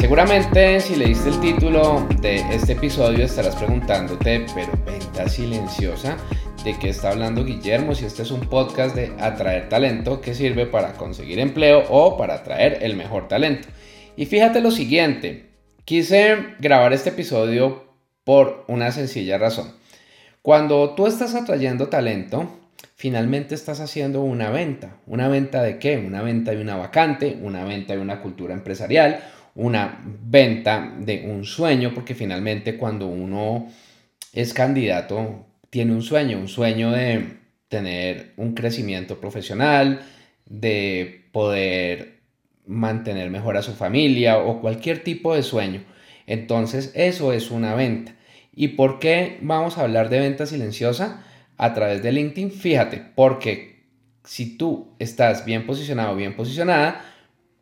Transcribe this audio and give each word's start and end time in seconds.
Seguramente 0.00 0.80
si 0.80 0.96
leíste 0.96 1.28
el 1.28 1.40
título 1.40 2.08
de 2.22 2.36
este 2.54 2.72
episodio 2.72 3.22
estarás 3.26 3.54
preguntándote, 3.54 4.46
pero 4.54 4.72
venta 4.86 5.28
silenciosa, 5.28 6.16
¿de 6.64 6.76
qué 6.78 6.88
está 6.88 7.10
hablando 7.10 7.44
Guillermo? 7.44 7.94
Si 7.94 8.06
este 8.06 8.22
es 8.22 8.30
un 8.30 8.40
podcast 8.40 8.96
de 8.96 9.12
atraer 9.20 9.68
talento 9.68 10.22
que 10.22 10.34
sirve 10.34 10.64
para 10.64 10.94
conseguir 10.94 11.38
empleo 11.38 11.84
o 11.90 12.16
para 12.16 12.36
atraer 12.36 12.78
el 12.80 12.96
mejor 12.96 13.28
talento. 13.28 13.68
Y 14.16 14.24
fíjate 14.24 14.62
lo 14.62 14.70
siguiente, 14.70 15.50
quise 15.84 16.54
grabar 16.58 16.94
este 16.94 17.10
episodio 17.10 17.84
por 18.24 18.64
una 18.68 18.92
sencilla 18.92 19.36
razón. 19.36 19.74
Cuando 20.40 20.94
tú 20.94 21.06
estás 21.06 21.34
atrayendo 21.34 21.88
talento, 21.88 22.48
finalmente 22.96 23.54
estás 23.54 23.80
haciendo 23.80 24.22
una 24.22 24.48
venta. 24.48 24.96
¿Una 25.06 25.28
venta 25.28 25.62
de 25.62 25.78
qué? 25.78 25.98
Una 25.98 26.22
venta 26.22 26.52
de 26.52 26.62
una 26.62 26.76
vacante, 26.76 27.38
una 27.42 27.64
venta 27.64 27.92
de 27.92 28.00
una 28.00 28.22
cultura 28.22 28.54
empresarial, 28.54 29.22
una 29.60 30.00
venta 30.04 30.94
de 30.98 31.26
un 31.26 31.44
sueño, 31.44 31.92
porque 31.94 32.14
finalmente 32.14 32.78
cuando 32.78 33.06
uno 33.06 33.68
es 34.32 34.54
candidato, 34.54 35.46
tiene 35.68 35.92
un 35.92 36.02
sueño, 36.02 36.38
un 36.38 36.48
sueño 36.48 36.90
de 36.92 37.36
tener 37.68 38.32
un 38.38 38.54
crecimiento 38.54 39.20
profesional, 39.20 40.00
de 40.46 41.26
poder 41.30 42.20
mantener 42.66 43.30
mejor 43.30 43.58
a 43.58 43.62
su 43.62 43.74
familia 43.74 44.38
o 44.38 44.62
cualquier 44.62 45.04
tipo 45.04 45.34
de 45.34 45.42
sueño. 45.42 45.82
Entonces 46.26 46.92
eso 46.94 47.34
es 47.34 47.50
una 47.50 47.74
venta. 47.74 48.14
¿Y 48.54 48.68
por 48.68 48.98
qué 48.98 49.38
vamos 49.42 49.76
a 49.76 49.82
hablar 49.82 50.08
de 50.08 50.20
venta 50.20 50.46
silenciosa 50.46 51.22
a 51.58 51.74
través 51.74 52.02
de 52.02 52.12
LinkedIn? 52.12 52.50
Fíjate, 52.50 53.02
porque 53.14 53.84
si 54.24 54.56
tú 54.56 54.94
estás 54.98 55.44
bien 55.44 55.66
posicionado, 55.66 56.16
bien 56.16 56.34
posicionada, 56.34 57.04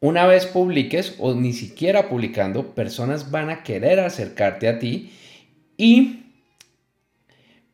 una 0.00 0.26
vez 0.26 0.46
publiques 0.46 1.14
o 1.18 1.34
ni 1.34 1.52
siquiera 1.52 2.08
publicando, 2.08 2.74
personas 2.74 3.30
van 3.30 3.50
a 3.50 3.62
querer 3.62 4.00
acercarte 4.00 4.68
a 4.68 4.78
ti 4.78 5.12
y 5.76 6.24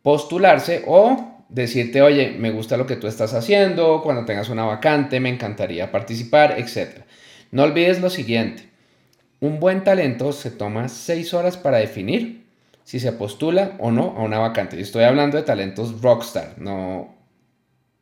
postularse 0.03 0.85
o 0.87 1.45
decirte, 1.49 2.03
oye, 2.03 2.35
me 2.39 2.51
gusta 2.51 2.77
lo 2.77 2.87
que 2.87 2.97
tú 2.97 3.07
estás 3.07 3.35
haciendo, 3.35 4.03
cuando 4.03 4.25
tengas 4.25 4.49
una 4.49 4.65
vacante, 4.65 5.21
me 5.21 5.29
encantaría 5.29 5.91
participar, 5.91 6.59
etc. 6.59 7.05
No 7.51 7.63
olvides 7.63 8.01
lo 8.01 8.11
siguiente, 8.11 8.69
un 9.41 9.61
buen 9.61 9.85
talento 9.85 10.33
se 10.33 10.51
toma 10.51 10.89
seis 10.89 11.35
horas 11.35 11.57
para 11.57 11.79
definir 11.79 12.47
si 12.85 13.01
se 13.01 13.13
postula 13.13 13.77
o 13.79 13.91
no 13.91 14.15
a 14.17 14.23
una 14.23 14.39
vacante. 14.39 14.79
Y 14.79 14.83
estoy 14.83 15.05
hablando 15.05 15.37
de 15.37 15.43
talentos 15.43 16.01
rockstar, 16.01 16.55
no 16.59 17.15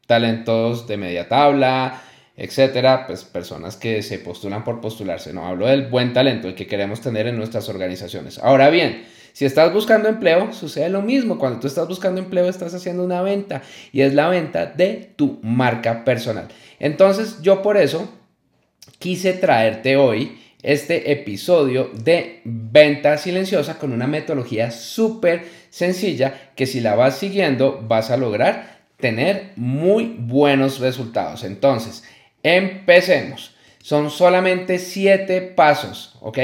talentos 0.07 0.87
de 0.87 0.97
media 0.97 1.29
tabla, 1.29 2.01
etcétera, 2.37 3.07
pues 3.07 3.25
personas 3.25 3.77
que 3.77 4.03
se 4.03 4.19
postulan 4.19 4.65
por 4.65 4.81
postularse. 4.81 5.33
No, 5.33 5.47
hablo 5.47 5.67
del 5.67 5.87
buen 5.87 6.13
talento, 6.13 6.49
el 6.49 6.55
que 6.55 6.67
queremos 6.67 7.01
tener 7.01 7.27
en 7.27 7.37
nuestras 7.37 7.69
organizaciones. 7.69 8.39
Ahora 8.39 8.71
bien, 8.71 9.05
si 9.33 9.45
estás 9.45 9.73
buscando 9.73 10.09
empleo, 10.09 10.53
sucede 10.53 10.89
lo 10.91 11.03
mismo. 11.03 11.39
Cuando 11.39 11.61
tú 11.61 11.67
estás 11.67 11.89
buscando 11.89 12.21
empleo, 12.21 12.49
estás 12.49 12.75
haciendo 12.75 13.05
una 13.05 13.23
venta 13.23 13.63
y 13.93 14.03
es 14.03 14.15
la 14.15 14.29
venta 14.29 14.67
de 14.67 15.13
tu 15.17 15.39
marca 15.43 16.05
personal. 16.05 16.49
Entonces, 16.79 17.41
yo 17.43 17.63
por 17.63 17.77
eso 17.77 18.09
quise 18.99 19.33
traerte 19.33 19.97
hoy 19.97 20.39
este 20.63 21.11
episodio 21.11 21.91
de 21.93 22.41
venta 22.45 23.19
silenciosa 23.19 23.79
con 23.79 23.93
una 23.93 24.07
metodología 24.07 24.71
súper 24.71 25.45
sencilla 25.71 26.53
que 26.55 26.67
si 26.67 26.81
la 26.81 26.95
vas 26.95 27.19
siguiendo 27.19 27.85
vas 27.89 28.11
a 28.11 28.17
lograr 28.17 28.83
tener 28.99 29.51
muy 29.57 30.15
buenos 30.19 30.79
resultados. 30.79 31.43
Entonces, 31.43 32.05
Empecemos. 32.43 33.55
Son 33.83 34.11
solamente 34.11 34.79
siete 34.79 35.41
pasos, 35.41 36.17
¿ok? 36.21 36.39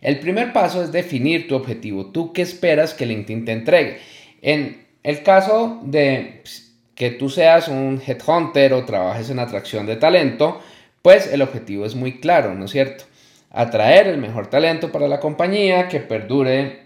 El 0.00 0.18
primer 0.18 0.52
paso 0.52 0.82
es 0.82 0.92
definir 0.92 1.48
tu 1.48 1.54
objetivo. 1.54 2.06
¿Tú 2.06 2.32
qué 2.32 2.42
esperas 2.42 2.92
que 2.92 3.06
LinkedIn 3.06 3.44
te 3.44 3.52
entregue? 3.52 3.98
En 4.42 4.84
el 5.02 5.22
caso 5.22 5.80
de 5.84 6.40
pues, 6.42 6.72
que 6.94 7.10
tú 7.10 7.30
seas 7.30 7.68
un 7.68 8.02
headhunter 8.04 8.72
o 8.74 8.84
trabajes 8.84 9.30
en 9.30 9.38
atracción 9.38 9.86
de 9.86 9.96
talento, 9.96 10.60
pues 11.02 11.32
el 11.32 11.42
objetivo 11.42 11.86
es 11.86 11.94
muy 11.94 12.20
claro, 12.20 12.54
¿no 12.54 12.66
es 12.66 12.72
cierto? 12.72 13.04
Atraer 13.50 14.06
el 14.06 14.18
mejor 14.18 14.48
talento 14.48 14.92
para 14.92 15.08
la 15.08 15.20
compañía 15.20 15.88
que 15.88 16.00
perdure 16.00 16.80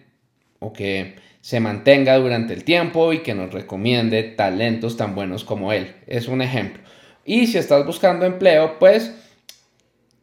o 0.59 0.73
que 0.73 1.17
se 1.41 1.61
mantenga 1.61 2.17
durante 2.19 2.55
el 2.55 2.65
tiempo 2.65 3.13
y 3.13 3.19
que 3.21 3.35
nos 3.35 3.53
recomiende 3.53 4.23
talentos 4.25 4.97
tan 4.97 5.15
buenos 5.15 5.45
como 5.45 5.73
él. 5.73 5.95
Es 6.07 6.29
un 6.29 6.43
ejemplo. 6.43 6.83
Y 7.27 7.49
si 7.49 7.59
estás 7.59 7.85
buscando 7.85 8.25
empleo, 8.25 8.79
pues, 8.79 9.13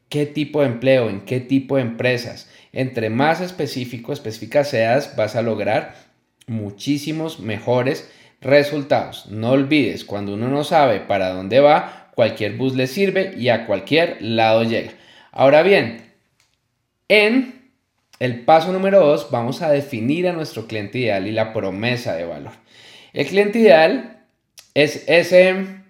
¿qué 0.08 0.26
tipo 0.26 0.62
de 0.62 0.68
empleo? 0.68 1.10
¿En 1.10 1.22
qué 1.22 1.42
tipo 1.42 1.76
de 1.76 1.82
empresas? 1.82 2.50
Entre 2.72 3.10
más 3.10 3.42
específico, 3.42 4.14
específica 4.14 4.64
seas, 4.64 5.16
vas 5.18 5.36
a 5.36 5.42
lograr 5.42 5.96
muchísimos 6.48 7.42
mejores 7.42 8.10
resultados. 8.40 9.28
No 9.28 9.52
olvides, 9.52 10.06
cuando 10.06 10.34
uno 10.34 10.48
no 10.48 10.64
sabe 10.64 11.02
para 11.02 11.30
dónde 11.30 11.60
va, 11.60 12.10
cualquier 12.16 12.54
bus 12.54 12.74
le 12.76 12.88
sirve 12.88 13.34
y 13.38 13.50
a 13.50 13.66
cualquier 13.66 14.22
lado 14.22 14.64
llega. 14.64 14.92
Ahora 15.32 15.62
bien, 15.62 16.14
en 17.10 17.72
el 18.20 18.46
paso 18.46 18.72
número 18.72 19.06
2 19.06 19.30
vamos 19.30 19.62
a 19.62 19.72
definir 19.72 20.28
a 20.28 20.34
nuestro 20.34 20.68
cliente 20.68 21.00
ideal 21.00 21.28
y 21.28 21.32
la 21.32 21.52
promesa 21.52 22.16
de 22.16 22.26
valor. 22.26 22.54
El 23.12 23.28
cliente 23.28 23.60
ideal 23.60 24.26
es 24.74 25.04
ese 25.08 25.83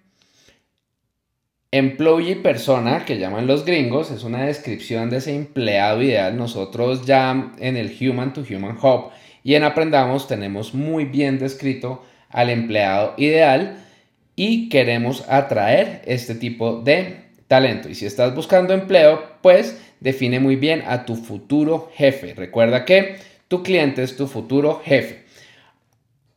Employee 1.75 2.35
persona, 2.35 3.03
que 3.03 3.17
llaman 3.17 3.47
los 3.47 3.65
gringos, 3.65 4.11
es 4.11 4.23
una 4.23 4.43
descripción 4.43 5.09
de 5.09 5.17
ese 5.17 5.35
empleado 5.35 6.03
ideal. 6.03 6.37
Nosotros 6.37 7.03
ya 7.03 7.51
en 7.57 7.77
el 7.77 7.97
Human 7.99 8.31
to 8.31 8.43
Human 8.47 8.77
Hub 8.79 9.09
y 9.43 9.55
en 9.55 9.63
Aprendamos 9.63 10.27
tenemos 10.27 10.75
muy 10.75 11.05
bien 11.05 11.39
descrito 11.39 12.03
al 12.29 12.51
empleado 12.51 13.15
ideal 13.17 13.77
y 14.35 14.69
queremos 14.69 15.27
atraer 15.27 16.03
este 16.05 16.35
tipo 16.35 16.79
de 16.81 17.23
talento. 17.47 17.89
Y 17.89 17.95
si 17.95 18.05
estás 18.05 18.35
buscando 18.35 18.75
empleo, 18.75 19.23
pues 19.41 19.81
define 19.99 20.39
muy 20.39 20.57
bien 20.57 20.83
a 20.85 21.05
tu 21.05 21.15
futuro 21.15 21.89
jefe. 21.95 22.35
Recuerda 22.35 22.85
que 22.85 23.15
tu 23.47 23.63
cliente 23.63 24.03
es 24.03 24.15
tu 24.15 24.27
futuro 24.27 24.79
jefe. 24.85 25.22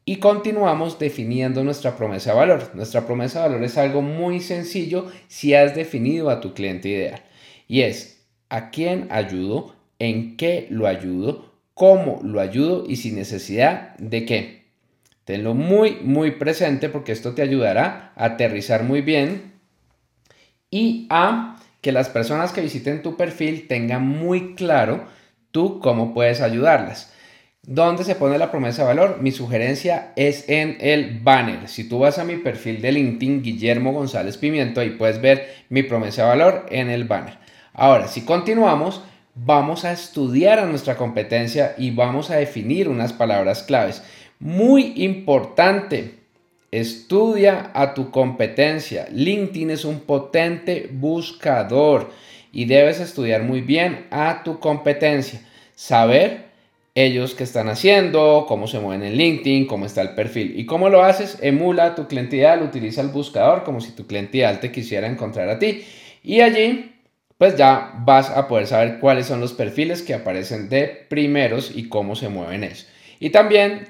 Y 0.09 0.17
continuamos 0.21 1.01
definiendo 1.01 1.65
nuestra 1.65 1.97
promesa 1.97 2.31
de 2.31 2.37
valor. 2.37 2.71
Nuestra 2.75 3.05
promesa 3.05 3.43
de 3.43 3.49
valor 3.49 3.65
es 3.65 3.77
algo 3.77 4.03
muy 4.03 4.39
sencillo 4.39 5.11
si 5.27 5.53
has 5.53 5.75
definido 5.75 6.31
a 6.31 6.41
tu 6.41 6.55
cliente 6.55 6.89
ideal. 6.89 7.25
Y 7.67 7.81
es 7.81 8.25
a 8.49 8.71
quién 8.71 9.09
ayudo, 9.11 9.75
en 9.99 10.37
qué 10.37 10.69
lo 10.71 10.87
ayudo, 10.87 11.53
cómo 11.75 12.21
lo 12.23 12.41
ayudo 12.41 12.85
y 12.87 12.97
sin 12.97 13.17
necesidad 13.17 13.97
de 13.97 14.25
qué. 14.25 14.67
Tenlo 15.25 15.55
muy, 15.55 15.97
muy 16.03 16.31
presente 16.31 16.89
porque 16.89 17.11
esto 17.11 17.35
te 17.35 17.43
ayudará 17.43 18.13
a 18.15 18.27
aterrizar 18.27 18.85
muy 18.85 19.01
bien 19.01 19.55
y 20.71 21.09
a 21.11 21.61
que 21.81 21.91
las 21.91 22.11
personas 22.11 22.53
que 22.53 22.61
visiten 22.61 23.03
tu 23.03 23.17
perfil 23.17 23.67
tengan 23.67 24.07
muy 24.07 24.55
claro 24.55 25.05
tú 25.51 25.81
cómo 25.81 26.15
puedes 26.15 26.43
ayudarlas. 26.43 27.13
¿Dónde 27.69 28.05
se 28.05 28.15
pone 28.15 28.39
la 28.39 28.53
promesa 28.53 28.83
de 28.83 28.95
valor? 28.95 29.19
Mi 29.21 29.33
sugerencia 29.33 30.13
es 30.15 30.49
en 30.49 30.77
el 30.79 31.19
banner. 31.19 31.69
Si 31.69 31.89
tú 31.89 31.99
vas 31.99 32.17
a 32.21 32.25
mi 32.25 32.37
perfil 32.37 32.81
de 32.81 32.93
LinkedIn, 32.93 33.43
Guillermo 33.43 33.93
González 33.93 34.37
Pimiento, 34.37 34.81
ahí 34.81 34.91
puedes 34.91 35.21
ver 35.21 35.49
mi 35.69 35.83
promesa 35.83 36.23
de 36.23 36.29
valor 36.29 36.67
en 36.71 36.91
el 36.91 37.05
banner. 37.05 37.39
Ahora, 37.75 38.07
si 38.07 38.21
continuamos, 38.21 39.03
vamos 39.35 39.85
a 39.85 39.91
estudiar 39.91 40.61
a 40.61 40.67
nuestra 40.67 40.97
competencia 40.97 41.75
y 41.77 41.91
vamos 41.91 42.31
a 42.31 42.37
definir 42.37 42.89
unas 42.89 43.13
palabras 43.13 43.65
claves. 43.65 44.01
Muy 44.39 44.93
importante, 45.03 46.21
estudia 46.71 47.73
a 47.75 47.95
tu 47.95 48.13
competencia. 48.13 49.09
LinkedIn 49.11 49.73
es 49.73 49.85
un 49.85 50.03
potente 50.03 50.89
buscador 50.93 52.13
y 52.53 52.67
debes 52.67 53.01
estudiar 53.01 53.43
muy 53.43 53.61
bien 53.61 54.07
a 54.13 54.45
tu 54.45 54.61
competencia. 54.61 55.41
Saber 55.75 56.46
ellos 56.97 57.35
qué 57.35 57.45
están 57.45 57.69
haciendo, 57.69 58.47
cómo 58.49 58.67
se 58.67 58.81
mueven 58.81 59.07
en 59.07 59.17
LinkedIn, 59.17 59.67
cómo 59.67 59.85
está 59.85 60.01
el 60.01 60.15
perfil. 60.15 60.59
¿Y 60.59 60.65
cómo 60.65 60.89
lo 60.89 61.05
haces? 61.05 61.37
Emula 61.43 61.95
tu 61.95 62.09
cliente 62.09 62.37
ideal, 62.37 62.63
utiliza 62.63 63.03
el 63.03 63.09
buscador 63.09 63.65
como 63.65 63.83
si 63.83 63.93
tu 63.93 64.07
cliente 64.07 64.39
ideal 64.39 64.61
te 64.61 64.73
quisiera 64.73 65.07
encontrar 65.07 65.51
a 65.51 65.59
ti. 65.59 65.85
Y 66.25 66.41
allí 66.41 66.93
pues 67.37 67.55
ya 67.57 67.93
vas 67.99 68.31
a 68.31 68.49
poder 68.49 68.67
saber 68.67 68.99
cuáles 68.99 69.27
son 69.27 69.41
los 69.41 69.53
perfiles 69.53 70.01
que 70.01 70.15
aparecen 70.15 70.71
de 70.71 70.87
primeros 70.87 71.71
y 71.75 71.91
cómo 71.91 72.17
se 72.17 72.31
mueven 72.31 72.65
ellos. 72.65 72.87
Y 73.21 73.29
también, 73.29 73.89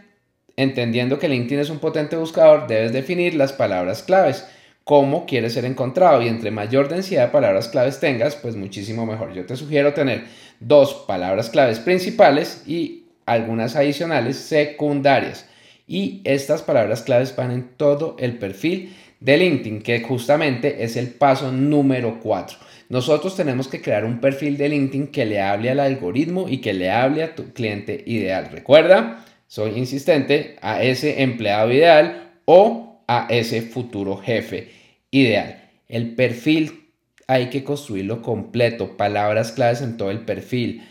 entendiendo 0.57 1.21
que 1.21 1.29
LinkedIn 1.29 1.61
es 1.61 1.71
un 1.71 1.79
potente 1.79 2.17
buscador, 2.17 2.67
debes 2.67 2.93
definir 2.93 3.35
las 3.35 3.53
palabras 3.53 4.03
claves, 4.03 4.49
cómo 4.87 5.27
quieres 5.27 5.55
ser 5.55 5.65
encontrado 5.65 6.23
y 6.23 6.29
entre 6.29 6.53
mayor 6.53 6.89
densidad 6.89 7.27
de 7.27 7.33
palabras 7.33 7.67
claves 7.67 7.99
tengas, 7.99 8.37
pues 8.37 8.55
muchísimo 8.55 9.05
mejor. 9.05 9.35
Yo 9.35 9.45
te 9.45 9.57
sugiero 9.57 9.93
tener 9.93 10.27
dos 10.61 10.95
palabras 10.95 11.51
claves 11.51 11.81
principales 11.81 12.63
y 12.69 13.03
algunas 13.27 13.75
adicionales 13.75 14.37
secundarias. 14.37 15.49
Y 15.89 16.21
estas 16.23 16.63
palabras 16.63 17.03
claves 17.03 17.35
van 17.35 17.51
en 17.51 17.69
todo 17.77 18.15
el 18.21 18.39
perfil 18.39 18.95
de 19.19 19.37
LinkedIn, 19.37 19.83
que 19.83 20.03
justamente 20.03 20.85
es 20.85 20.97
el 20.97 21.09
paso 21.09 21.51
número 21.51 22.21
4. 22.23 22.57
Nosotros 22.89 23.35
tenemos 23.35 23.67
que 23.67 23.83
crear 23.83 24.05
un 24.05 24.21
perfil 24.21 24.57
de 24.57 24.69
LinkedIn 24.69 25.09
que 25.09 25.27
le 25.27 25.41
hable 25.41 25.71
al 25.71 25.81
algoritmo 25.81 26.49
y 26.49 26.59
que 26.59 26.73
le 26.73 26.93
hable 26.93 27.25
a 27.25 27.35
tu 27.35 27.53
cliente 27.53 28.05
ideal. 28.07 28.51
Recuerda, 28.53 29.25
soy 29.49 29.77
insistente, 29.77 30.55
a 30.63 30.85
ese 30.85 31.25
empleado 31.25 31.73
ideal 31.73 32.35
o 32.45 32.86
a 33.07 33.27
ese 33.31 33.63
futuro 33.63 34.17
jefe 34.17 34.71
ideal. 35.11 35.71
El 35.89 36.15
perfil 36.15 36.91
hay 37.27 37.51
que 37.51 37.65
construirlo 37.65 38.23
completo, 38.23 38.97
palabras 38.97 39.53
claves 39.53 39.83
en 39.83 39.97
todo 39.97 40.11
el 40.11 40.21
perfil, 40.21 40.83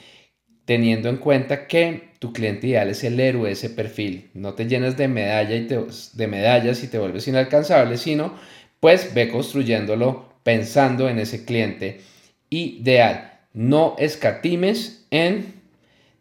teniendo 0.66 1.10
en 1.10 1.18
cuenta 1.18 1.68
que 1.68 2.10
tu 2.20 2.34
cliente 2.34 2.68
ideal 2.68 2.90
es 2.90 3.04
el 3.04 3.20
héroe 3.20 3.48
de 3.48 3.54
ese 3.54 3.70
perfil. 3.70 4.30
No 4.34 4.54
te 4.54 4.68
llenes 4.68 4.98
de, 4.98 5.08
medalla 5.08 5.56
y 5.56 5.68
de 5.68 6.28
medallas 6.28 6.84
y 6.84 6.88
te 6.88 6.98
vuelves 6.98 7.28
inalcanzable, 7.28 7.98
sino 7.98 8.34
pues 8.80 9.14
ve 9.14 9.30
construyéndolo 9.30 10.34
pensando 10.44 11.10
en 11.10 11.20
ese 11.20 11.46
cliente 11.46 12.02
ideal. 12.50 13.40
No 13.54 13.96
escatimes 13.98 15.06
en 15.12 15.56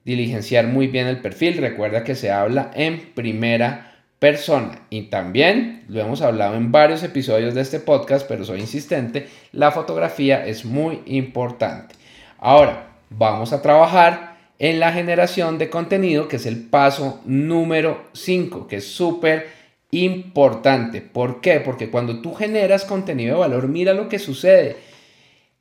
diligenciar 0.04 0.66
muy 0.66 0.86
bien 0.86 1.06
el 1.06 1.20
perfil. 1.20 1.58
Recuerda 1.58 2.04
que 2.04 2.14
se 2.14 2.30
habla 2.30 2.70
en 2.74 3.12
primera 3.14 3.93
persona. 4.24 4.86
Y 4.88 5.10
también, 5.10 5.84
lo 5.86 6.00
hemos 6.00 6.22
hablado 6.22 6.54
en 6.54 6.72
varios 6.72 7.02
episodios 7.02 7.54
de 7.54 7.60
este 7.60 7.78
podcast, 7.78 8.26
pero 8.26 8.42
soy 8.42 8.60
insistente, 8.60 9.28
la 9.52 9.70
fotografía 9.70 10.46
es 10.46 10.64
muy 10.64 11.02
importante. 11.04 11.94
Ahora, 12.38 12.86
vamos 13.10 13.52
a 13.52 13.60
trabajar 13.60 14.38
en 14.58 14.80
la 14.80 14.92
generación 14.92 15.58
de 15.58 15.68
contenido, 15.68 16.26
que 16.26 16.36
es 16.36 16.46
el 16.46 16.62
paso 16.62 17.20
número 17.26 18.02
5, 18.14 18.66
que 18.66 18.76
es 18.76 18.86
súper 18.86 19.48
importante. 19.90 21.02
¿Por 21.02 21.42
qué? 21.42 21.60
Porque 21.60 21.90
cuando 21.90 22.22
tú 22.22 22.32
generas 22.32 22.86
contenido 22.86 23.34
de 23.34 23.40
valor, 23.40 23.68
mira 23.68 23.92
lo 23.92 24.08
que 24.08 24.18
sucede. 24.18 24.76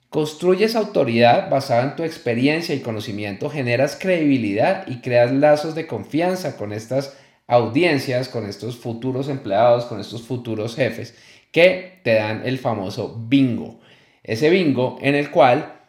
Construyes 0.07 0.77
autoridad 0.77 1.49
basada 1.49 1.83
en 1.83 1.97
tu 1.97 2.03
experiencia 2.03 2.73
y 2.73 2.79
conocimiento, 2.79 3.49
generas 3.49 3.97
credibilidad 3.99 4.87
y 4.87 5.01
creas 5.01 5.33
lazos 5.33 5.75
de 5.75 5.85
confianza 5.85 6.55
con 6.55 6.71
estas 6.71 7.17
audiencias, 7.47 8.29
con 8.29 8.45
estos 8.45 8.77
futuros 8.77 9.29
empleados, 9.29 9.85
con 9.85 9.99
estos 9.99 10.23
futuros 10.23 10.75
jefes 10.75 11.15
que 11.51 11.99
te 12.03 12.15
dan 12.15 12.41
el 12.45 12.57
famoso 12.57 13.15
bingo. 13.27 13.79
Ese 14.23 14.49
bingo 14.49 14.97
en 15.01 15.15
el 15.15 15.29
cual 15.29 15.81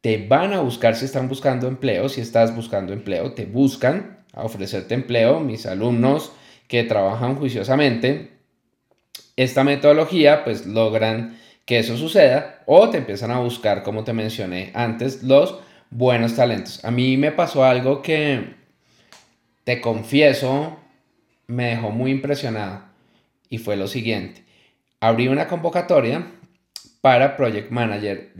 te 0.00 0.26
van 0.26 0.52
a 0.52 0.60
buscar 0.60 0.94
si 0.94 1.04
están 1.04 1.28
buscando 1.28 1.68
empleo, 1.68 2.08
si 2.08 2.20
estás 2.20 2.54
buscando 2.54 2.92
empleo, 2.92 3.32
te 3.32 3.46
buscan 3.46 4.24
a 4.32 4.44
ofrecerte 4.44 4.94
empleo. 4.94 5.40
Mis 5.40 5.66
alumnos 5.66 6.32
que 6.68 6.84
trabajan 6.84 7.36
juiciosamente, 7.36 8.32
esta 9.36 9.64
metodología 9.64 10.44
pues 10.44 10.66
logran 10.66 11.38
que 11.64 11.78
eso 11.78 11.96
suceda 11.96 12.62
o 12.66 12.90
te 12.90 12.98
empiezan 12.98 13.30
a 13.30 13.40
buscar, 13.40 13.82
como 13.82 14.04
te 14.04 14.12
mencioné 14.12 14.70
antes, 14.74 15.22
los 15.22 15.58
buenos 15.90 16.36
talentos. 16.36 16.84
A 16.84 16.90
mí 16.90 17.16
me 17.16 17.32
pasó 17.32 17.64
algo 17.64 18.02
que, 18.02 18.54
te 19.66 19.80
confieso, 19.80 20.78
me 21.46 21.70
dejó 21.70 21.90
muy 21.90 22.10
impresionado 22.10 22.84
y 23.48 23.58
fue 23.58 23.76
lo 23.76 23.86
siguiente. 23.86 24.44
Abrí 25.00 25.28
una 25.28 25.46
convocatoria 25.48 26.26
para 27.00 27.36
Project 27.36 27.70
Manager 27.70 28.32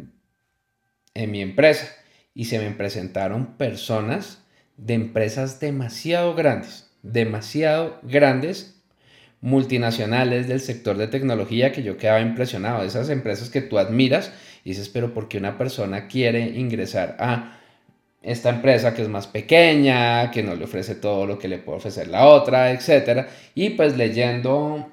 en 1.15 1.31
mi 1.31 1.41
empresa 1.41 1.89
y 2.35 2.47
se 2.47 2.59
me 2.59 2.71
presentaron 2.73 3.57
personas 3.57 4.43
de 4.77 4.95
empresas 4.95 5.61
demasiado 5.61 6.35
grandes, 6.35 6.91
demasiado 7.03 7.99
grandes, 8.03 8.77
multinacionales 9.41 10.49
del 10.49 10.61
sector 10.61 10.97
de 10.97 11.09
tecnología 11.09 11.71
que 11.71 11.83
yo 11.83 11.97
quedaba 11.97 12.21
impresionado, 12.21 12.83
esas 12.83 13.11
empresas 13.11 13.51
que 13.51 13.61
tú 13.61 13.79
admiras 13.79 14.33
y 14.65 14.71
dices, 14.71 14.89
pero 14.89 15.15
¿por 15.15 15.29
qué 15.29 15.39
una 15.39 15.57
persona 15.57 16.09
quiere 16.09 16.49
ingresar 16.59 17.17
a 17.21 17.61
esta 18.23 18.51
empresa 18.51 18.95
que 18.95 19.03
es 19.03 19.09
más 19.09 19.27
pequeña, 19.27 20.31
que 20.31 20.43
no 20.43 20.55
le 20.55 20.65
ofrece 20.65 20.95
todo 20.95 21.27
lo 21.27 21.39
que 21.39 21.49
le 21.49 21.59
puede 21.59 21.79
ofrecer 21.79 22.09
la 22.09 22.27
otra, 22.27 22.71
etcétera? 22.73 23.29
Y 23.55 23.71
pues 23.71 23.97
leyendo 23.97 24.93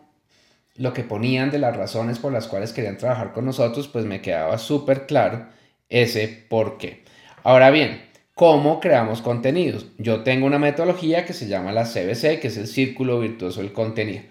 lo 0.76 0.94
que 0.94 1.04
ponían 1.04 1.52
de 1.52 1.60
las 1.60 1.76
razones 1.76 2.20
por 2.20 2.32
las 2.32 2.48
cuales 2.48 2.74
querían 2.74 2.98
trabajar 2.98 3.34
con 3.34 3.46
nosotros, 3.46 3.88
pues 3.88 4.06
me 4.06 4.22
quedaba 4.22 4.58
súper 4.58 5.06
claro 5.06 5.48
ese 5.90 6.28
por 6.28 6.78
qué. 6.78 7.04
Ahora 7.44 7.70
bien, 7.72 8.02
¿cómo 8.36 8.80
creamos 8.80 9.22
contenidos? 9.22 9.88
Yo 9.98 10.24
tengo 10.24 10.48
una 10.48 10.60
metodología 10.60 11.26
que 11.26 11.34
se 11.34 11.48
llama 11.48 11.72
la 11.72 11.86
CBC, 11.86 12.40
que 12.40 12.48
es 12.48 12.58
el 12.58 12.68
círculo 12.68 13.20
virtuoso 13.20 13.62
del 13.62 13.74
contenido. 13.74 14.24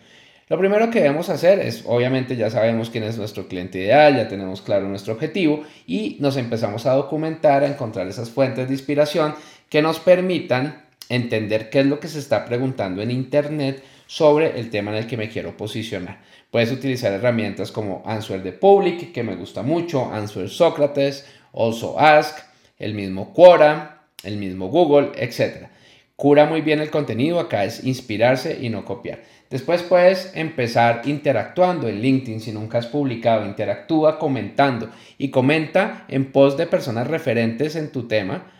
Lo 0.52 0.58
primero 0.58 0.90
que 0.90 1.00
debemos 1.00 1.31
hacer 1.31 1.60
es, 1.60 1.82
obviamente 1.87 2.37
ya 2.37 2.50
sabemos 2.50 2.90
quién 2.90 3.04
es 3.04 3.16
nuestro 3.16 3.49
cliente 3.49 3.78
ideal, 3.78 4.16
ya 4.16 4.28
tenemos 4.28 4.60
claro 4.60 4.87
nuestro 4.87 5.14
objetivo 5.14 5.62
y 5.87 6.19
nos 6.20 6.37
empezamos 6.37 6.84
a 6.84 6.93
documentar, 6.93 7.64
a 7.64 7.69
encontrar 7.69 8.06
esas 8.06 8.28
fuentes 8.28 8.69
de 8.69 8.75
inspiración 8.75 9.34
que 9.70 9.81
nos 9.81 9.99
permitan 9.99 10.84
entender 11.08 11.70
qué 11.70 11.81
es 11.81 11.87
lo 11.87 11.99
que 11.99 12.08
se 12.08 12.19
está 12.19 12.44
preguntando 12.44 13.00
en 13.00 13.10
Internet 13.10 13.82
sobre 14.06 14.60
el 14.60 14.69
tema 14.69 14.90
en 14.90 14.99
el 14.99 15.06
que 15.06 15.16
me 15.16 15.31
quiero 15.31 15.56
posicionar. 15.56 16.20
Puedes 16.50 16.70
utilizar 16.70 17.14
herramientas 17.14 17.72
como 17.72 18.02
Answer 18.04 18.43
the 18.43 18.52
Public, 18.52 19.10
que 19.10 19.22
me 19.22 19.37
gusta 19.37 19.62
mucho, 19.62 20.12
Answer 20.12 20.50
Sócrates, 20.50 21.25
Also 21.54 21.99
Ask, 21.99 22.40
el 22.78 22.93
mismo 22.93 23.32
Quora, 23.32 24.02
el 24.22 24.37
mismo 24.37 24.69
Google, 24.69 25.12
etc. 25.16 25.71
Cura 26.17 26.47
muy 26.47 26.61
bien 26.61 26.81
el 26.81 26.91
contenido, 26.91 27.41
acá 27.41 27.64
es 27.64 27.85
inspirarse 27.85 28.59
y 28.61 28.69
no 28.69 28.85
copiar. 28.85 29.23
Después 29.50 29.82
puedes 29.82 30.32
empezar 30.35 31.03
interactuando 31.05 31.88
en 31.88 32.00
LinkedIn 32.00 32.41
si 32.41 32.53
nunca 32.53 32.79
has 32.79 32.87
publicado, 32.87 33.44
interactúa 33.44 34.19
comentando 34.19 34.91
y 35.19 35.31
comenta 35.31 36.06
en 36.09 36.32
post 36.32 36.59
de 36.59 36.67
personas 36.67 37.09
referentes 37.09 37.76
en 37.76 37.91
tu 37.91 38.09
tema 38.09 38.52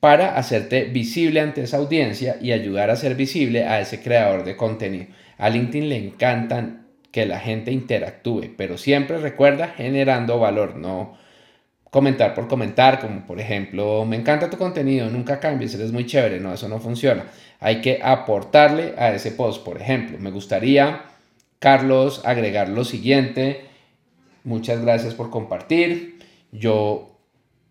para 0.00 0.36
hacerte 0.36 0.84
visible 0.84 1.40
ante 1.40 1.62
esa 1.62 1.78
audiencia 1.78 2.36
y 2.40 2.52
ayudar 2.52 2.90
a 2.90 2.96
ser 2.96 3.14
visible 3.14 3.64
a 3.64 3.80
ese 3.80 4.02
creador 4.02 4.44
de 4.44 4.56
contenido. 4.56 5.06
A 5.38 5.48
LinkedIn 5.50 5.88
le 5.88 5.96
encantan 5.96 6.86
que 7.10 7.26
la 7.26 7.38
gente 7.38 7.70
interactúe, 7.70 8.54
pero 8.56 8.76
siempre 8.76 9.18
recuerda 9.18 9.68
generando 9.68 10.38
valor, 10.38 10.76
no 10.76 11.16
comentar 11.94 12.34
por 12.34 12.48
comentar, 12.48 12.98
como 12.98 13.24
por 13.24 13.38
ejemplo, 13.38 14.04
me 14.04 14.16
encanta 14.16 14.50
tu 14.50 14.58
contenido, 14.58 15.08
nunca 15.10 15.38
cambies, 15.38 15.74
eres 15.74 15.92
muy 15.92 16.06
chévere, 16.06 16.40
no, 16.40 16.52
eso 16.52 16.68
no 16.68 16.80
funciona. 16.80 17.26
Hay 17.60 17.80
que 17.82 18.00
aportarle 18.02 18.94
a 18.98 19.14
ese 19.14 19.30
post, 19.30 19.64
por 19.64 19.80
ejemplo, 19.80 20.18
me 20.18 20.32
gustaría, 20.32 21.02
Carlos, 21.60 22.20
agregar 22.24 22.68
lo 22.68 22.82
siguiente, 22.82 23.66
muchas 24.42 24.82
gracias 24.82 25.14
por 25.14 25.30
compartir, 25.30 26.18
yo 26.50 27.16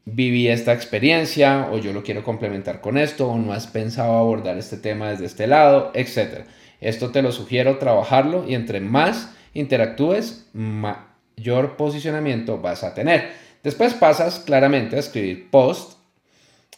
viví 0.06 0.48
esta 0.48 0.72
experiencia 0.72 1.68
o 1.70 1.78
yo 1.80 1.92
lo 1.92 2.02
quiero 2.02 2.24
complementar 2.24 2.80
con 2.80 2.98
esto 2.98 3.28
o 3.28 3.38
no 3.38 3.52
has 3.52 3.68
pensado 3.68 4.14
abordar 4.14 4.58
este 4.58 4.78
tema 4.78 5.10
desde 5.10 5.26
este 5.26 5.48
lado, 5.48 5.92
etc. 5.96 6.46
Esto 6.80 7.12
te 7.12 7.22
lo 7.22 7.34
sugiero 7.34 7.78
trabajarlo 7.78 8.48
y 8.48 8.56
entre 8.56 8.80
más 8.80 9.36
interactúes, 9.54 10.48
mayor 10.54 11.76
posicionamiento 11.76 12.62
vas 12.62 12.86
a 12.86 12.94
tener. 12.94 13.44
Después 13.64 13.94
pasas 13.94 14.40
claramente 14.40 14.98
a 14.98 15.00
escribir 15.00 15.50
post 15.50 15.98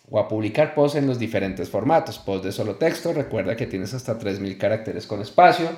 o 0.08 0.20
a 0.20 0.28
publicar 0.28 0.76
post 0.76 0.96
en 0.96 1.08
los 1.08 1.18
diferentes 1.18 1.68
formatos. 1.68 2.20
Post 2.20 2.46
de 2.46 2.52
solo 2.52 2.76
texto, 2.76 3.12
recuerda 3.12 3.56
que 3.56 3.66
tienes 3.66 3.96
hasta 3.96 4.20
3.000 4.20 4.58
caracteres 4.58 5.08
con 5.08 5.20
espacio. 5.20 5.70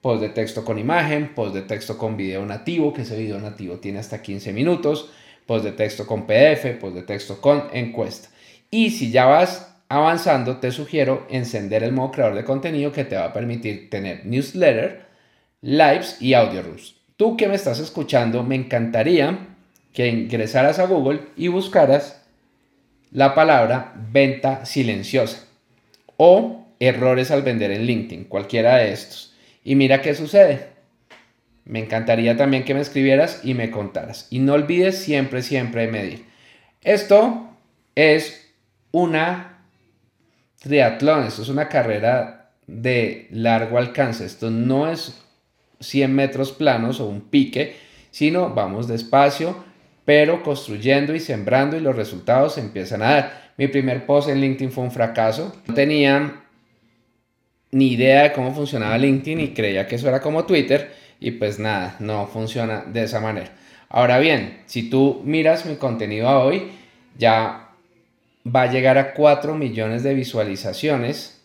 Post 0.00 0.22
de 0.22 0.28
texto 0.28 0.64
con 0.64 0.78
imagen, 0.78 1.34
post 1.34 1.54
de 1.54 1.62
texto 1.62 1.98
con 1.98 2.16
video 2.16 2.46
nativo, 2.46 2.92
que 2.92 3.02
ese 3.02 3.16
video 3.16 3.40
nativo 3.40 3.78
tiene 3.78 3.98
hasta 3.98 4.22
15 4.22 4.52
minutos. 4.52 5.10
Post 5.44 5.64
de 5.64 5.72
texto 5.72 6.06
con 6.06 6.24
PDF, 6.24 6.78
post 6.80 6.94
de 6.94 7.02
texto 7.02 7.40
con 7.40 7.64
encuesta. 7.72 8.28
Y 8.70 8.90
si 8.90 9.10
ya 9.10 9.24
vas 9.24 9.74
avanzando, 9.88 10.58
te 10.58 10.70
sugiero 10.70 11.26
encender 11.30 11.82
el 11.82 11.92
modo 11.92 12.12
creador 12.12 12.36
de 12.36 12.44
contenido 12.44 12.92
que 12.92 13.04
te 13.04 13.16
va 13.16 13.24
a 13.24 13.32
permitir 13.32 13.90
tener 13.90 14.24
newsletter, 14.24 15.04
lives 15.62 16.16
y 16.20 16.34
audio 16.34 16.62
rooms. 16.62 16.94
Tú 17.16 17.36
que 17.36 17.48
me 17.48 17.56
estás 17.56 17.80
escuchando, 17.80 18.44
me 18.44 18.54
encantaría 18.54 19.51
que 19.92 20.08
ingresaras 20.08 20.78
a 20.78 20.86
Google 20.86 21.20
y 21.36 21.48
buscaras 21.48 22.22
la 23.10 23.34
palabra 23.34 23.92
venta 24.10 24.64
silenciosa 24.64 25.46
o 26.16 26.66
errores 26.80 27.30
al 27.30 27.42
vender 27.42 27.70
en 27.70 27.84
LinkedIn, 27.84 28.24
cualquiera 28.24 28.76
de 28.76 28.92
estos. 28.92 29.34
Y 29.64 29.74
mira 29.74 30.02
qué 30.02 30.14
sucede. 30.14 30.70
Me 31.64 31.78
encantaría 31.78 32.36
también 32.36 32.64
que 32.64 32.74
me 32.74 32.80
escribieras 32.80 33.40
y 33.44 33.54
me 33.54 33.70
contaras. 33.70 34.26
Y 34.30 34.40
no 34.40 34.54
olvides 34.54 34.98
siempre, 34.98 35.42
siempre 35.42 35.86
medir. 35.86 36.24
Esto 36.82 37.50
es 37.94 38.52
una 38.90 39.64
triatlón, 40.60 41.24
esto 41.24 41.42
es 41.42 41.48
una 41.48 41.68
carrera 41.68 42.50
de 42.66 43.28
largo 43.30 43.78
alcance. 43.78 44.24
Esto 44.24 44.50
no 44.50 44.90
es 44.90 45.22
100 45.80 46.14
metros 46.14 46.52
planos 46.52 47.00
o 47.00 47.06
un 47.06 47.20
pique, 47.20 47.76
sino 48.10 48.50
vamos 48.54 48.88
despacio, 48.88 49.64
pero 50.04 50.42
construyendo 50.42 51.14
y 51.14 51.20
sembrando 51.20 51.76
y 51.76 51.80
los 51.80 51.94
resultados 51.94 52.54
se 52.54 52.60
empiezan 52.60 53.02
a 53.02 53.10
dar. 53.10 53.52
Mi 53.56 53.68
primer 53.68 54.06
post 54.06 54.28
en 54.28 54.40
LinkedIn 54.40 54.72
fue 54.72 54.84
un 54.84 54.90
fracaso. 54.90 55.54
No 55.66 55.74
tenía 55.74 56.42
ni 57.70 57.92
idea 57.92 58.24
de 58.24 58.32
cómo 58.32 58.54
funcionaba 58.54 58.98
LinkedIn 58.98 59.40
y 59.40 59.54
creía 59.54 59.86
que 59.86 59.96
eso 59.96 60.08
era 60.08 60.20
como 60.20 60.44
Twitter 60.44 60.92
y 61.20 61.32
pues 61.32 61.58
nada, 61.58 61.96
no 62.00 62.26
funciona 62.26 62.84
de 62.86 63.04
esa 63.04 63.20
manera. 63.20 63.52
Ahora 63.88 64.18
bien, 64.18 64.62
si 64.66 64.88
tú 64.90 65.22
miras 65.24 65.66
mi 65.66 65.76
contenido 65.76 66.28
hoy, 66.28 66.70
ya 67.16 67.70
va 68.44 68.62
a 68.62 68.72
llegar 68.72 68.98
a 68.98 69.14
4 69.14 69.54
millones 69.54 70.02
de 70.02 70.14
visualizaciones 70.14 71.42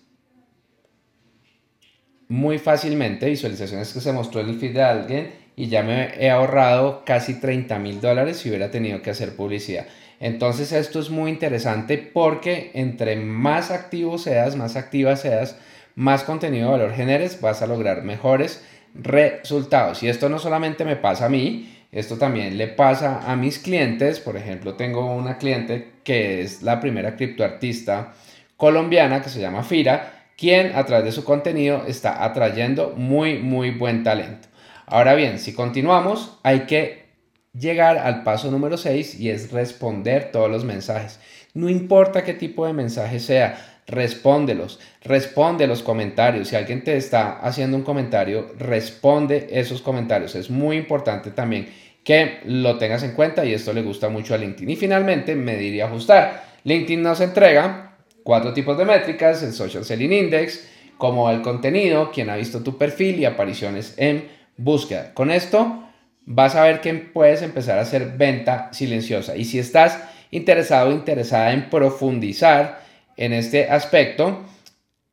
muy 2.29 2.57
fácilmente, 2.57 3.29
visualizaciones 3.29 3.93
que 3.93 4.01
se 4.01 4.11
mostró 4.11 4.41
en 4.41 4.49
el 4.49 4.59
feed 4.59 4.73
de 4.73 4.83
alguien 4.83 5.46
y 5.57 5.69
ya 5.69 5.81
me 5.81 6.13
he 6.23 6.29
ahorrado 6.29 7.03
casi 7.03 7.33
30 7.33 7.79
mil 7.79 7.99
dólares 7.99 8.37
si 8.37 8.49
hubiera 8.49 8.69
tenido 8.69 9.01
que 9.01 9.09
hacer 9.09 9.35
publicidad. 9.35 9.87
Entonces 10.19 10.71
esto 10.71 10.99
es 10.99 11.09
muy 11.09 11.31
interesante 11.31 11.97
porque 11.97 12.69
entre 12.75 13.15
más 13.15 13.71
activo 13.71 14.19
seas, 14.19 14.55
más 14.55 14.75
activa 14.75 15.15
seas, 15.15 15.57
más 15.95 16.23
contenido 16.23 16.67
de 16.67 16.77
valor 16.77 16.93
generes, 16.93 17.41
vas 17.41 17.63
a 17.63 17.67
lograr 17.67 18.03
mejores 18.03 18.63
resultados. 18.93 20.03
Y 20.03 20.09
esto 20.09 20.29
no 20.29 20.37
solamente 20.37 20.85
me 20.85 20.95
pasa 20.95 21.25
a 21.25 21.29
mí, 21.29 21.75
esto 21.91 22.19
también 22.19 22.55
le 22.55 22.67
pasa 22.67 23.21
a 23.25 23.35
mis 23.35 23.57
clientes. 23.57 24.19
Por 24.19 24.37
ejemplo, 24.37 24.75
tengo 24.75 25.11
una 25.15 25.39
cliente 25.39 25.93
que 26.03 26.41
es 26.41 26.61
la 26.61 26.79
primera 26.79 27.15
criptoartista 27.15 28.13
colombiana 28.57 29.23
que 29.23 29.29
se 29.29 29.41
llama 29.41 29.63
Fira, 29.63 30.27
quien 30.37 30.75
a 30.75 30.85
través 30.85 31.05
de 31.05 31.11
su 31.11 31.23
contenido 31.23 31.83
está 31.87 32.23
atrayendo 32.23 32.93
muy, 32.95 33.39
muy 33.39 33.71
buen 33.71 34.03
talento. 34.03 34.47
Ahora 34.87 35.13
bien, 35.13 35.37
si 35.37 35.53
continuamos, 35.53 36.39
hay 36.43 36.61
que 36.61 37.05
llegar 37.53 37.97
al 37.97 38.23
paso 38.23 38.49
número 38.49 38.77
6 38.77 39.19
y 39.19 39.29
es 39.29 39.51
responder 39.51 40.31
todos 40.31 40.49
los 40.49 40.63
mensajes. 40.63 41.19
No 41.53 41.69
importa 41.69 42.23
qué 42.23 42.33
tipo 42.33 42.65
de 42.65 42.73
mensaje 42.73 43.19
sea, 43.19 43.81
respóndelos, 43.85 44.79
responde 45.03 45.67
los 45.67 45.83
comentarios. 45.83 46.47
Si 46.47 46.55
alguien 46.55 46.83
te 46.83 46.97
está 46.97 47.39
haciendo 47.39 47.77
un 47.77 47.83
comentario, 47.83 48.53
responde 48.57 49.47
esos 49.51 49.81
comentarios. 49.81 50.33
Es 50.33 50.49
muy 50.49 50.77
importante 50.77 51.29
también 51.29 51.67
que 52.03 52.39
lo 52.45 52.79
tengas 52.79 53.03
en 53.03 53.11
cuenta 53.11 53.45
y 53.45 53.53
esto 53.53 53.73
le 53.73 53.83
gusta 53.83 54.09
mucho 54.09 54.33
a 54.33 54.37
LinkedIn. 54.37 54.69
Y 54.69 54.75
finalmente, 54.75 55.35
medir 55.35 55.75
y 55.75 55.81
ajustar. 55.81 56.43
LinkedIn 56.63 57.03
nos 57.03 57.21
entrega 57.21 57.87
Cuatro 58.27 58.51
tipos 58.53 58.77
de 58.77 58.83
métricas, 58.83 59.41
el 59.41 59.53
Social 59.53 59.85
Selling 59.85 60.11
Index, 60.11 60.67
como 60.97 61.31
el 61.31 61.41
contenido, 61.41 62.11
quien 62.11 62.29
ha 62.29 62.35
visto 62.35 62.61
tu 62.61 62.77
perfil 62.77 63.21
y 63.21 63.23
apariciones 63.23 63.93
en 63.95 64.27
búsqueda. 64.57 65.13
Con 65.13 65.31
esto 65.31 65.83
vas 66.25 66.55
a 66.55 66.63
ver 66.63 66.81
que 66.81 66.93
puedes 66.93 67.41
empezar 67.41 67.79
a 67.79 67.83
hacer 67.83 68.17
venta 68.17 68.69
silenciosa. 68.73 69.35
Y 69.35 69.45
si 69.45 69.59
estás 69.59 69.99
interesado 70.31 70.89
o 70.89 70.91
interesada 70.91 71.53
en 71.53 71.69
profundizar 71.69 72.81
en 73.15 73.33
este 73.33 73.69
aspecto, 73.69 74.43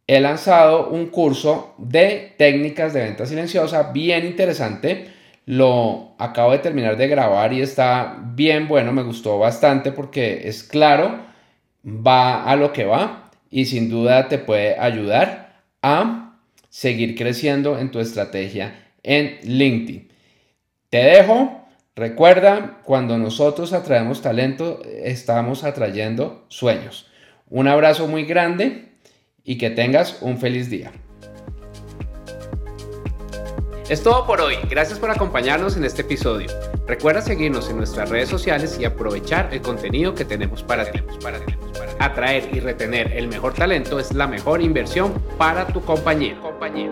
he 0.07 0.21
lanzado 0.21 0.91
un 0.91 1.07
curso 1.07 1.75
de 1.79 2.35
técnicas 2.37 2.93
de 2.93 3.05
venta 3.05 3.27
silenciosa 3.27 3.93
bien 3.93 4.27
interesante. 4.27 5.07
Lo 5.47 6.15
acabo 6.19 6.53
de 6.53 6.59
terminar 6.59 6.97
de 6.97 7.07
grabar 7.07 7.53
y 7.53 7.61
está 7.61 8.17
bien 8.35 8.67
bueno, 8.67 8.93
me 8.93 9.03
gustó 9.03 9.39
bastante 9.39 9.93
porque 9.93 10.49
es 10.49 10.65
claro 10.65 11.35
va 11.85 12.45
a 12.45 12.57
lo 12.57 12.73
que 12.73 12.85
va 12.85 13.31
y 13.51 13.67
sin 13.67 13.91
duda 13.91 14.29
te 14.29 14.39
puede 14.39 14.79
ayudar 14.79 15.63
a 15.83 16.39
seguir 16.71 17.15
creciendo 17.15 17.79
en 17.79 17.91
tu 17.91 18.01
estrategia 18.01 18.84
en 19.05 19.39
LinkedIn. 19.45 20.09
Te 20.91 20.99
dejo. 20.99 21.61
Recuerda, 21.97 22.81
cuando 22.83 23.19
nosotros 23.19 23.73
atraemos 23.73 24.21
talento, 24.21 24.83
estamos 24.85 25.63
atrayendo 25.63 26.45
sueños. 26.49 27.07
Un 27.49 27.69
abrazo 27.69 28.09
muy 28.09 28.25
grande 28.25 28.89
y 29.45 29.59
que 29.59 29.71
tengas 29.71 30.21
un 30.21 30.39
feliz 30.39 30.69
día. 30.69 30.91
Es 33.89 34.03
todo 34.03 34.27
por 34.27 34.41
hoy. 34.41 34.57
Gracias 34.69 34.99
por 34.99 35.11
acompañarnos 35.11 35.77
en 35.77 35.85
este 35.85 36.03
episodio. 36.03 36.49
Recuerda 36.87 37.21
seguirnos 37.21 37.69
en 37.69 37.77
nuestras 37.77 38.09
redes 38.09 38.29
sociales 38.29 38.79
y 38.81 38.85
aprovechar 38.85 39.51
el 39.53 39.61
contenido 39.61 40.15
que 40.15 40.25
tenemos 40.25 40.63
para 40.63 40.91
ti. 40.91 41.01
Atraer 41.99 42.49
y 42.53 42.61
retener 42.61 43.13
el 43.13 43.29
mejor 43.29 43.55
talento 43.55 43.99
es 44.01 44.13
la 44.13 44.27
mejor 44.27 44.63
inversión 44.63 45.13
para 45.39 45.67
tu 45.67 45.81
compañía. 45.83 46.41
compañía. 46.41 46.91